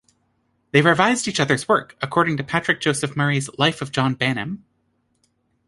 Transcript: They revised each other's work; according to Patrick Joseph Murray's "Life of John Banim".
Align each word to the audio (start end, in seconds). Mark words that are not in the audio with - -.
They 0.71 0.81
revised 0.81 1.27
each 1.27 1.39
other's 1.39 1.69
work; 1.69 1.95
according 2.01 2.37
to 2.37 2.43
Patrick 2.43 2.81
Joseph 2.81 3.15
Murray's 3.15 3.51
"Life 3.59 3.83
of 3.83 3.91
John 3.91 4.15
Banim". 4.15 4.65